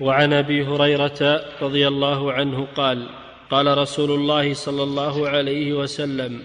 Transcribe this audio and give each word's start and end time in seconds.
وعن 0.00 0.32
أبي 0.32 0.66
هريرة 0.66 1.44
رضي 1.62 1.88
الله 1.88 2.32
عنه 2.32 2.66
قال 2.76 3.08
قال 3.50 3.78
رسول 3.78 4.10
الله 4.10 4.54
صلى 4.54 4.82
الله 4.82 5.28
عليه 5.28 5.72
وسلم 5.72 6.42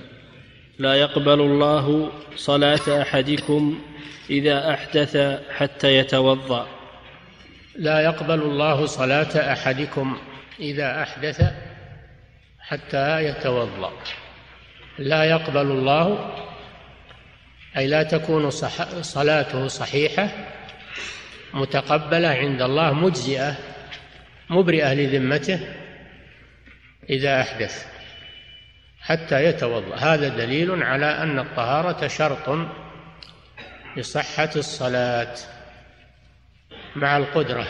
لا 0.79 0.93
يقبل 0.93 1.41
الله 1.41 2.11
صلاة 2.35 3.01
أحدكم 3.01 3.79
إذا 4.29 4.73
أحدث 4.73 5.17
حتى 5.57 5.95
يتوضأ. 5.95 6.67
لا 7.75 8.01
يقبل 8.01 8.41
الله 8.41 8.85
صلاة 8.85 9.53
أحدكم 9.53 10.17
إذا 10.59 11.01
أحدث 11.03 11.43
حتى 12.59 13.23
يتوضأ. 13.23 13.91
لا 14.99 15.23
يقبل 15.23 15.71
الله 15.71 16.35
أي 17.77 17.87
لا 17.87 18.03
تكون 18.03 18.49
صح 18.49 19.01
صلاته 19.01 19.67
صحيحة 19.67 20.29
متقبلة 21.53 22.27
عند 22.27 22.61
الله 22.61 22.93
مجزئة 22.93 23.55
مبرئة 24.49 24.93
لذمته 24.93 25.59
إذا 27.09 27.41
أحدث 27.41 27.85
حتى 29.01 29.45
يتوضأ. 29.45 29.95
هذا 29.95 30.27
دليل 30.27 30.83
على 30.83 31.05
أن 31.05 31.39
الطهارة 31.39 32.07
شرط 32.07 32.67
لصحة 33.97 34.49
الصلاة 34.55 35.35
مع 36.95 37.17
القدرة. 37.17 37.67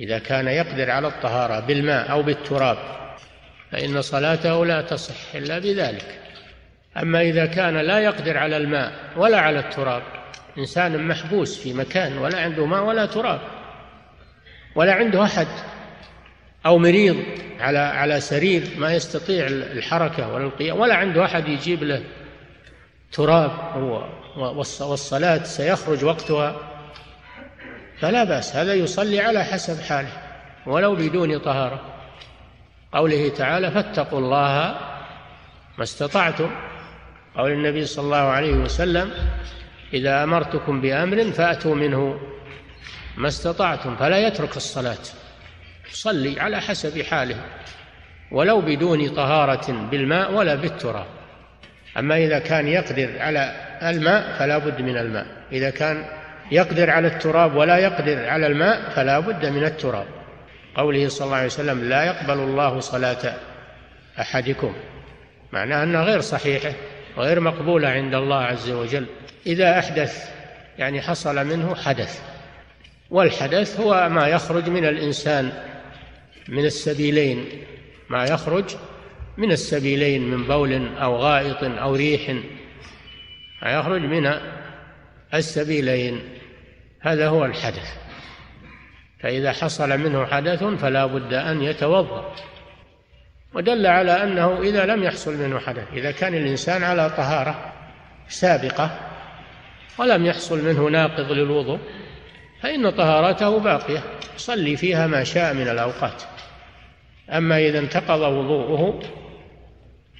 إذا 0.00 0.18
كان 0.18 0.48
يقدر 0.48 0.90
على 0.90 1.08
الطهارة 1.08 1.60
بالماء 1.60 2.10
أو 2.10 2.22
بالتراب 2.22 2.78
فإن 3.70 4.02
صلاته 4.02 4.66
لا 4.66 4.82
تصح 4.82 5.34
إلا 5.34 5.58
بذلك. 5.58 6.20
أما 6.96 7.20
إذا 7.20 7.46
كان 7.46 7.76
لا 7.76 7.98
يقدر 7.98 8.38
على 8.38 8.56
الماء 8.56 8.92
ولا 9.16 9.40
على 9.40 9.58
التراب 9.58 10.02
إنسان 10.58 11.08
محبوس 11.08 11.58
في 11.58 11.72
مكان 11.72 12.18
ولا 12.18 12.40
عنده 12.40 12.66
ماء 12.66 12.84
ولا 12.84 13.06
تراب 13.06 13.40
ولا 14.74 14.92
عنده 14.92 15.24
أحد 15.24 15.46
أو 16.66 16.78
مريض 16.78 17.16
على 17.60 17.78
على 17.78 18.20
سرير 18.20 18.68
ما 18.78 18.94
يستطيع 18.94 19.46
الحركة 19.46 20.32
ولا 20.32 20.44
القيام 20.44 20.80
ولا 20.80 20.94
عنده 20.94 21.24
أحد 21.24 21.48
يجيب 21.48 21.82
له 21.82 22.02
تراب 23.12 23.50
والصلاة 24.80 25.42
سيخرج 25.42 26.04
وقتها 26.04 26.56
فلا 27.98 28.24
بأس. 28.24 28.56
هذا 28.56 28.74
يصلي 28.74 29.20
على 29.20 29.44
حسب 29.44 29.82
حاله 29.82 30.12
ولو 30.66 30.94
بدون 30.94 31.38
طهارة. 31.38 31.80
قوله 32.92 33.28
تعالى 33.28 33.70
فاتقوا 33.70 34.18
الله 34.18 34.76
ما 35.78 35.84
استطعتم. 35.84 36.50
قول 37.36 37.50
النبي 37.50 37.84
صلى 37.84 38.04
الله 38.04 38.16
عليه 38.16 38.52
وسلم 38.52 39.10
إذا 39.92 40.24
أمرتكم 40.24 40.80
بأمر 40.80 41.32
فأتوا 41.32 41.74
منه 41.74 42.20
ما 43.16 43.28
استطعتم 43.28 43.96
فلا 43.96 44.18
يترك 44.26 44.56
الصلاة. 44.56 45.04
صلي 45.90 46.40
على 46.40 46.60
حسب 46.60 47.02
حاله 47.02 47.36
ولو 48.32 48.60
بدون 48.60 49.08
طهارة 49.08 49.72
بالماء 49.90 50.32
ولا 50.32 50.54
بالتراب. 50.54 51.06
أما 51.98 52.16
إذا 52.16 52.38
كان 52.38 52.68
يقدر 52.68 53.18
على 53.18 53.52
الماء 53.82 54.38
فلا 54.38 54.58
بد 54.58 54.80
من 54.80 54.96
الماء. 54.96 55.26
إذا 55.52 55.70
كان 55.70 56.04
يقدر 56.52 56.90
على 56.90 57.08
التراب 57.08 57.56
ولا 57.56 57.78
يقدر 57.78 58.28
على 58.28 58.46
الماء 58.46 58.90
فلا 58.90 59.18
بد 59.18 59.46
من 59.46 59.64
التراب. 59.64 60.06
قوله 60.74 61.08
صلى 61.08 61.24
الله 61.24 61.36
عليه 61.36 61.46
وسلم 61.46 61.88
لا 61.88 62.04
يقبل 62.04 62.38
الله 62.38 62.80
صلاة 62.80 63.34
أحدكم. 64.20 64.74
معناه 65.52 65.82
أنها 65.82 66.04
غير 66.04 66.20
صحيحة 66.20 66.72
وغير 67.16 67.40
مقبولة 67.40 67.88
عند 67.88 68.14
الله 68.14 68.42
عز 68.42 68.70
وجل. 68.70 69.06
إذا 69.46 69.78
أحدث 69.78 70.30
يعني 70.78 71.02
حصل 71.02 71.46
منه 71.46 71.74
حدث. 71.74 72.22
والحدث 73.10 73.80
هو 73.80 74.08
ما 74.08 74.28
يخرج 74.28 74.68
من 74.68 74.84
الإنسان 74.84 75.52
من 76.48 76.64
السبيلين 76.64 77.48
ما 78.08 78.24
يخرج 78.24 78.64
من 79.36 79.52
السبيلين 79.52 80.30
من 80.30 80.44
بول 80.44 80.96
أو 80.96 81.16
غائط 81.16 81.64
أو 81.64 81.94
ريح 81.94 82.30
ما 83.62 83.70
يخرج 83.70 84.00
من 84.00 84.40
السبيلين. 85.34 86.20
هذا 87.00 87.28
هو 87.28 87.44
الحدث. 87.44 87.94
فإذا 89.20 89.52
حصل 89.52 89.98
منه 89.98 90.26
حدث 90.26 90.64
فلا 90.64 91.06
بد 91.06 91.34
أن 91.34 91.62
يتوضأ. 91.62 92.34
ودل 93.54 93.86
على 93.86 94.22
أنه 94.22 94.60
إذا 94.62 94.86
لم 94.86 95.02
يحصل 95.02 95.36
منه 95.36 95.58
حدث 95.58 95.92
إذا 95.92 96.10
كان 96.10 96.34
الإنسان 96.34 96.82
على 96.82 97.10
طهارة 97.10 97.72
سابقة 98.28 99.03
ولم 99.98 100.26
يحصل 100.26 100.64
منه 100.64 100.88
ناقض 100.88 101.32
للوضوء 101.32 101.78
فإن 102.60 102.90
طهارته 102.90 103.58
باقية. 103.58 104.02
يصلي 104.36 104.76
فيها 104.76 105.06
ما 105.06 105.24
شاء 105.24 105.54
من 105.54 105.68
الأوقات. 105.68 106.22
أما 107.30 107.58
إذا 107.58 107.78
انتقض 107.78 108.20
وضوءه 108.20 109.00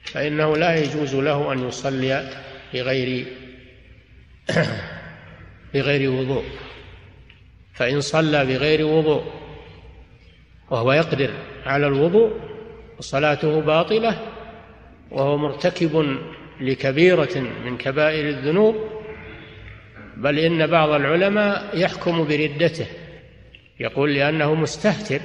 فإنه 0.04 0.56
لا 0.56 0.76
يجوز 0.76 1.14
له 1.14 1.52
أن 1.52 1.68
يصلي 1.68 2.30
بغير 2.74 3.26
بغير 5.74 6.10
وضوء. 6.10 6.44
فإن 7.74 8.00
صلى 8.00 8.44
بغير 8.44 8.86
وضوء 8.86 9.24
وهو 10.70 10.92
يقدر 10.92 11.30
على 11.66 11.86
الوضوء 11.86 12.32
وصلاته 12.98 13.60
باطلة 13.60 14.18
وهو 15.10 15.36
مرتكب 15.36 16.18
لكبيرة 16.60 17.38
من 17.64 17.76
كبائر 17.76 18.28
الذنوب 18.28 18.76
بل 20.16 20.38
إن 20.38 20.66
بعض 20.66 20.91
العلماء 20.91 21.78
يحكم 21.78 22.25
بردته 22.25 22.86
يقول 23.80 24.14
لأنه 24.14 24.54
مستهتر 24.54 25.20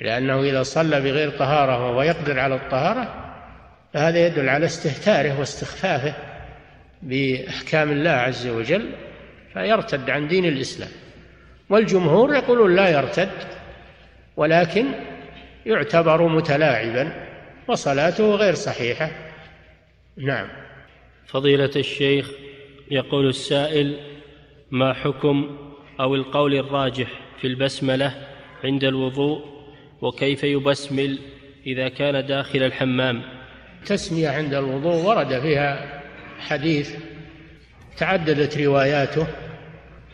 لأنه 0.00 0.42
إذا 0.42 0.62
صلى 0.62 1.00
بغير 1.00 1.30
طهارة 1.30 1.84
وهو 1.84 2.02
يقدر 2.02 2.38
على 2.38 2.54
الطهارة 2.54 3.32
فهذا 3.94 4.26
يدل 4.26 4.48
على 4.48 4.66
استهتاره 4.66 5.40
واستخفافه 5.40 6.14
بأحكام 7.02 7.90
الله 7.90 8.10
عز 8.10 8.46
وجل 8.46 8.90
فيرتد 9.52 10.10
عن 10.10 10.28
دين 10.28 10.44
الإسلام. 10.44 10.90
والجمهور 11.68 12.34
يقولون 12.34 12.76
لا 12.76 12.88
يرتد 12.88 13.30
ولكن 14.36 14.86
يعتبر 15.66 16.28
متلاعبا 16.28 17.12
وصلاته 17.68 18.34
غير 18.34 18.54
صحيحة. 18.54 19.10
نعم. 20.16 20.48
فضيلة 21.26 21.70
الشيخ 21.76 22.30
يقول 22.90 23.28
السائل 23.28 23.96
ما 24.70 24.92
حكم 24.92 25.56
أو 26.00 26.14
القول 26.14 26.54
الراجح 26.54 27.08
في 27.40 27.46
البسملة 27.46 28.14
عند 28.64 28.84
الوضوء 28.84 29.44
وكيف 30.02 30.44
يبسمل 30.44 31.18
إذا 31.66 31.88
كان 31.88 32.26
داخل 32.26 32.62
الحمام؟ 32.62 33.22
تسمية 33.86 34.28
عند 34.28 34.54
الوضوء 34.54 35.04
ورد 35.04 35.40
فيها 35.40 36.02
حديث 36.38 36.96
تعددت 37.96 38.58
رواياته 38.58 39.26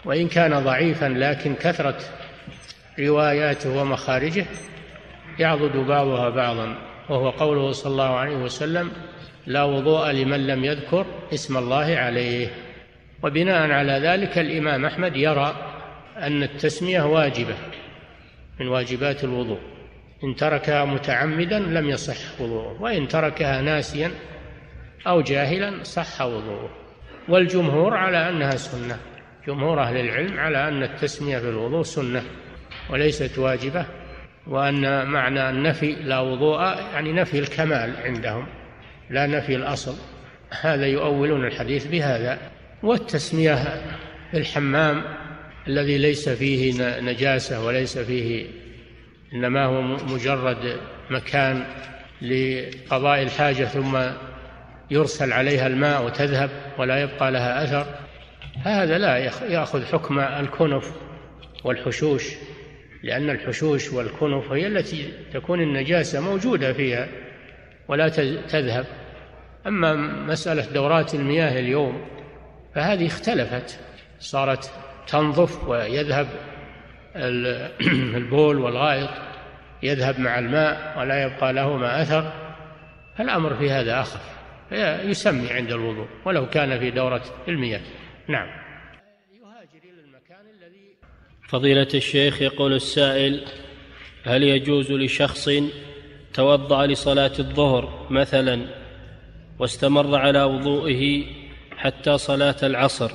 وإن 0.04 0.28
كان 0.28 0.64
ضعيفا 0.64 1.06
لكن 1.06 1.54
كثرة 1.54 1.98
رواياته 2.98 3.80
ومخارجه 3.80 4.46
يعضد 5.38 5.76
بعضها 5.76 6.28
بعضا 6.28 6.76
وهو 7.08 7.30
قوله 7.30 7.72
صلى 7.72 7.92
الله 7.92 8.14
عليه 8.14 8.36
وسلم 8.36 8.90
لا 9.46 9.62
وضوء 9.64 10.10
لمن 10.10 10.46
لم 10.46 10.64
يذكر 10.64 11.06
اسم 11.34 11.56
الله 11.56 11.96
عليه. 11.96 12.48
وبناء 13.22 13.70
على 13.70 13.92
ذلك 13.92 14.38
الإمام 14.38 14.84
أحمد 14.84 15.16
يرى 15.16 15.54
أن 16.16 16.42
التسمية 16.42 17.02
واجبة 17.02 17.54
من 18.60 18.68
واجبات 18.68 19.24
الوضوء. 19.24 19.58
إن 20.24 20.36
تركها 20.36 20.84
متعمدا 20.84 21.58
لم 21.58 21.88
يصح 21.88 22.40
وضوءه 22.40 22.82
وإن 22.82 23.08
تركها 23.08 23.60
ناسيا 23.60 24.10
أو 25.06 25.20
جاهلا 25.20 25.82
صح 25.82 26.20
وضوءه. 26.20 26.70
والجمهور 27.28 27.96
على 27.96 28.28
أنها 28.28 28.56
سنة. 28.56 28.98
جمهور 29.46 29.82
أهل 29.82 29.96
العلم 29.96 30.38
على 30.38 30.68
أن 30.68 30.82
التسمية 30.82 31.38
في 31.38 31.48
الوضوء 31.48 31.82
سنة 31.82 32.22
وليست 32.90 33.38
واجبة 33.38 33.86
وأن 34.46 35.06
معنى 35.06 35.50
النفي 35.50 35.92
لا 35.92 36.20
وضوء 36.20 36.60
يعني 36.94 37.12
نفي 37.12 37.38
الكمال 37.38 37.96
عندهم. 38.04 38.46
لا 39.12 39.26
نفي 39.26 39.56
الأصل. 39.56 39.94
هذا 40.60 40.86
يؤولون 40.86 41.44
الحديث 41.44 41.86
بهذا. 41.86 42.38
والتسمية 42.82 43.54
في 44.30 44.38
الحمام 44.38 45.04
الذي 45.68 45.98
ليس 45.98 46.28
فيه 46.28 46.72
نجاسة 47.00 47.64
وليس 47.66 47.98
فيه 47.98 48.46
إنما 49.34 49.64
هو 49.64 49.82
مجرد 49.82 50.76
مكان 51.10 51.64
لقضاء 52.22 53.22
الحاجة 53.22 53.64
ثم 53.64 53.98
يرسل 54.90 55.32
عليها 55.32 55.66
الماء 55.66 56.04
وتذهب 56.04 56.50
ولا 56.78 57.02
يبقى 57.02 57.30
لها 57.32 57.64
أثر. 57.64 57.86
هذا 58.64 58.98
لا 58.98 59.16
يأخذ 59.48 59.84
حكم 59.84 60.18
الكنف 60.18 60.92
والحشوش 61.64 62.24
لأن 63.02 63.30
الحشوش 63.30 63.92
والكنف 63.92 64.52
هي 64.52 64.66
التي 64.66 65.12
تكون 65.32 65.60
النجاسة 65.60 66.20
موجودة 66.20 66.72
فيها 66.72 67.08
ولا 67.88 68.08
تذهب. 68.48 68.86
أما 69.66 69.94
مسألة 70.26 70.72
دورات 70.72 71.14
المياه 71.14 71.60
اليوم 71.60 72.06
فهذه 72.74 73.06
اختلفت. 73.06 73.78
صارت 74.20 74.70
تنظف 75.06 75.68
ويذهب 75.68 76.28
البول 78.16 78.58
والغائط 78.58 79.10
يذهب 79.82 80.20
مع 80.20 80.38
الماء 80.38 80.98
ولا 80.98 81.22
يبقى 81.22 81.52
لهما 81.52 82.02
أثر. 82.02 82.32
الأمر 83.20 83.54
في 83.54 83.70
هذا 83.70 84.00
أخف 84.00 84.20
يسمي 85.08 85.52
عند 85.52 85.72
الوضوء 85.72 86.06
ولو 86.24 86.48
كان 86.48 86.78
في 86.78 86.90
دورة 86.90 87.22
المياه. 87.48 87.80
نعم. 88.28 88.48
يهاجر 88.48 89.84
إلى 89.84 90.00
المكان 90.00 90.46
الذي 90.56 90.96
فضيلة 91.48 91.88
الشيخ 91.94 92.42
يقول 92.42 92.72
السائل 92.72 93.44
هل 94.24 94.42
يجوز 94.42 94.92
لشخص 94.92 95.48
توضأ 96.34 96.86
لصلاة 96.86 97.32
الظهر 97.38 98.06
مثلا 98.10 98.81
واستمر 99.58 100.16
على 100.16 100.42
وضوئه 100.42 101.24
حتى 101.76 102.18
صلاة 102.18 102.56
العصر 102.62 103.10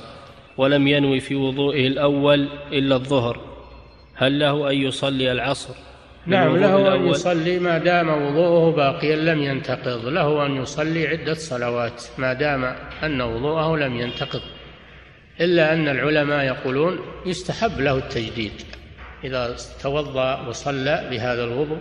ولم 0.56 0.88
ينوي 0.88 1.20
في 1.20 1.34
وضوئه 1.34 1.86
الأول 1.86 2.48
إلا 2.72 2.94
الظهر. 2.94 3.40
هل 4.14 4.38
له 4.38 4.70
أن 4.70 4.76
يصلي 4.76 5.32
العصر؟ 5.32 5.74
نعم 6.26 6.56
له 6.56 6.94
أن 6.94 7.06
يصلي 7.06 7.58
ما 7.58 7.78
دام 7.78 8.08
وضوءه 8.08 8.76
باقيا 8.76 9.16
لم 9.16 9.42
ينتقض. 9.42 10.06
له 10.06 10.46
أن 10.46 10.56
يصلي 10.56 11.06
عدة 11.06 11.34
صلوات 11.34 12.04
ما 12.18 12.32
دام 12.32 12.64
أن 13.02 13.20
وضوءه 13.20 13.76
لم 13.76 13.96
ينتقض. 13.96 14.42
إلا 15.40 15.72
أن 15.72 15.88
العلماء 15.88 16.44
يقولون 16.44 16.98
يستحب 17.26 17.80
له 17.80 17.98
التجديد. 17.98 18.52
إذا 19.24 19.56
توضأ 19.82 20.46
وصلى 20.48 21.08
بهذا 21.10 21.44
الوضوء 21.44 21.78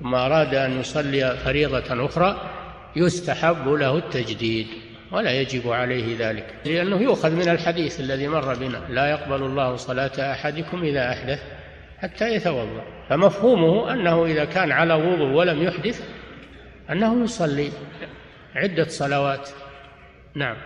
ثم 0.00 0.14
أراد 0.14 0.54
أن 0.54 0.80
يصلي 0.80 1.36
فريضة 1.44 2.04
أخرى 2.06 2.50
يستحب 2.96 3.68
له 3.68 3.98
التجديد 3.98 4.66
ولا 5.12 5.40
يجب 5.40 5.68
عليه 5.68 6.16
ذلك 6.18 6.54
لأنه 6.64 7.02
يؤخذ 7.02 7.30
من 7.30 7.48
الحديث 7.48 8.00
الذي 8.00 8.28
مر 8.28 8.54
بنا 8.54 8.86
لا 8.88 9.10
يقبل 9.10 9.42
الله 9.42 9.76
صلاة 9.76 10.32
أحدكم 10.32 10.82
إذا 10.82 11.12
أحدث 11.12 11.42
حتى 11.98 12.34
يتوضأ. 12.34 12.84
فمفهومه 13.08 13.92
أنه 13.92 14.26
إذا 14.26 14.44
كان 14.44 14.72
على 14.72 14.94
وضوء 14.94 15.32
ولم 15.32 15.62
يحدث 15.62 16.02
أنه 16.90 17.24
يصلي 17.24 17.70
عدة 18.54 18.88
صلوات. 18.88 19.50
نعم. 20.34 20.56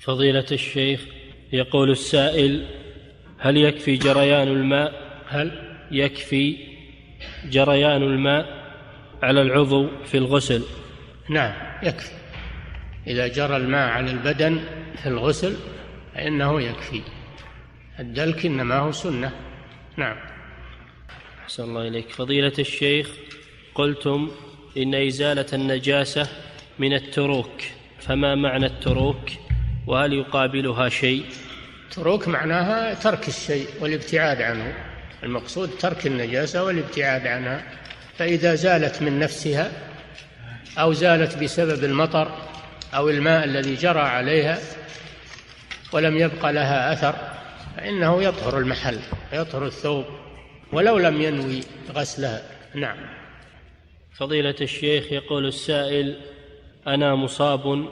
فضيلة 0.00 0.46
الشيخ 0.52 1.00
يقول 1.52 1.90
السائل 1.90 2.66
هل 3.38 3.56
يكفي 3.56 3.96
جريان 3.96 4.48
الماء؟ 4.48 4.92
هل؟ 5.28 5.50
يكفي 5.90 6.56
جريان 7.44 8.02
الماء 8.02 8.46
على 9.22 9.42
العضو 9.42 9.88
في 10.04 10.18
الغسل. 10.18 10.62
نعم. 11.28 11.52
يكفي. 11.82 12.12
إذا 13.06 13.28
جرى 13.28 13.56
الماء 13.56 13.88
على 13.88 14.10
البدن 14.10 14.60
في 15.02 15.08
الغسل 15.08 15.56
فإنه 16.14 16.62
يكفي. 16.62 17.00
الدلك 18.00 18.46
إنما 18.46 18.78
هو 18.78 18.92
سنة. 18.92 19.32
نعم. 19.96 20.16
أحسن 21.42 21.62
الله 21.62 21.88
إليك. 21.88 22.10
فضيلة 22.10 22.52
الشيخ 22.58 23.10
قلتم 23.74 24.30
إن 24.76 24.94
إزالة 24.94 25.46
النجاسة 25.52 26.28
من 26.78 26.92
التروك. 26.92 27.62
فما 28.00 28.34
معنى 28.34 28.66
التروك؟ 28.66 29.30
وهل 29.86 30.12
يقابلها 30.12 30.88
شيء؟ 30.88 31.24
تروك 31.90 32.28
معناها 32.28 32.94
ترك 32.94 33.28
الشيء 33.28 33.66
والابتعاد 33.80 34.42
عنه. 34.42 34.74
المقصود 35.22 35.70
ترك 35.70 36.06
النجاسة 36.06 36.64
والابتعاد 36.64 37.26
عنها. 37.26 37.62
فإذا 38.18 38.54
زالت 38.54 39.02
من 39.02 39.18
نفسها 39.18 39.89
أو 40.78 40.92
زالت 40.92 41.42
بسبب 41.42 41.84
المطر 41.84 42.28
أو 42.94 43.08
الماء 43.08 43.44
الذي 43.44 43.74
جرى 43.74 44.00
عليها 44.00 44.58
ولم 45.92 46.18
يبق 46.18 46.50
لها 46.50 46.92
أثر 46.92 47.14
فإنه 47.76 48.22
يطهر 48.22 48.58
المحل 48.58 48.98
يطهر 49.32 49.66
الثوب 49.66 50.04
ولو 50.72 50.98
لم 50.98 51.22
ينوي 51.22 51.60
غسلها. 51.92 52.42
نعم. 52.74 52.96
فضيلة 54.12 54.54
الشيخ 54.60 55.12
يقول 55.12 55.46
السائل 55.46 56.16
أنا 56.86 57.14
مصاب 57.14 57.88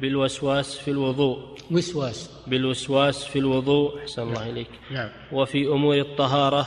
بالوسواس 0.00 0.78
في 0.78 0.90
الوضوء. 0.90 1.56
وسواس. 1.70 2.30
بالوسواس 2.46 3.24
في 3.24 3.38
الوضوء 3.38 4.00
أحسن 4.00 4.22
الله 4.22 4.40
نعم. 4.40 4.50
إليك. 4.50 4.70
نعم. 4.90 5.08
وفي 5.32 5.66
أمور 5.66 5.98
الطهارة 5.98 6.66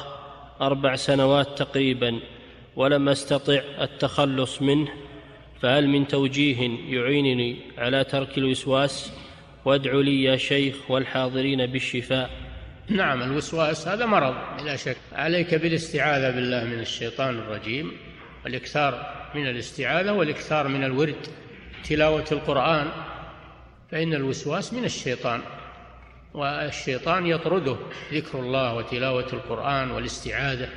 أربع 0.61 0.95
سنوات 0.95 1.57
تقريبا 1.57 2.19
ولم 2.75 3.09
أستطع 3.09 3.61
التخلص 3.81 4.61
منه. 4.61 4.89
فهل 5.61 5.87
من 5.87 6.07
توجيه 6.07 6.69
يعينني 6.89 7.55
على 7.77 8.03
ترك 8.03 8.37
الوسواس؟ 8.37 9.13
وادعوا 9.65 10.03
لي 10.03 10.23
يا 10.23 10.37
شيخ 10.37 10.91
والحاضرين 10.91 11.65
بالشفاء. 11.65 12.29
نعم 12.89 13.21
الوسواس 13.21 13.87
هذا 13.87 14.05
مرض 14.05 14.35
بلا 14.61 14.75
شك. 14.75 14.97
عليك 15.11 15.55
بالاستعاذة 15.55 16.29
بالله 16.29 16.63
من 16.63 16.79
الشيطان 16.79 17.37
الرجيم 17.37 17.91
والإكثار 18.45 19.15
من 19.35 19.47
الاستعاذة 19.47 20.11
والإكثار 20.11 20.67
من 20.67 20.83
الورد 20.83 21.27
تلاوة 21.83 22.25
القرآن. 22.31 22.87
فإن 23.91 24.13
الوسواس 24.13 24.73
من 24.73 24.85
الشيطان 24.85 25.41
والشيطان 26.33 27.27
يطرده 27.27 27.77
ذكر 28.13 28.39
الله 28.39 28.75
وتلاوة 28.75 29.27
القرآن 29.33 29.91
والاستعاذة. 29.91 30.69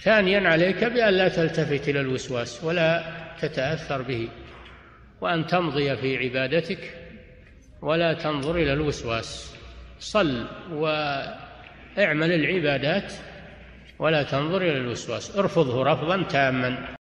ثانيا 0.00 0.48
عليك 0.48 0.84
بأن 0.84 1.14
لا 1.14 1.28
تلتفت 1.28 1.88
إلى 1.88 2.00
الوسواس 2.00 2.64
ولا 2.64 3.25
تتأثر 3.40 4.02
به 4.02 4.28
وأن 5.20 5.46
تمضي 5.46 5.96
في 5.96 6.16
عبادتك 6.16 6.94
ولا 7.82 8.12
تنظر 8.12 8.56
إلى 8.56 8.72
الوسواس. 8.72 9.56
صل 9.98 10.46
واعمل 10.72 12.32
العبادات 12.32 13.12
ولا 13.98 14.22
تنظر 14.22 14.62
إلى 14.62 14.76
الوسواس. 14.76 15.36
ارفضه 15.38 15.84
رفضا 15.84 16.22
تاما. 16.22 16.95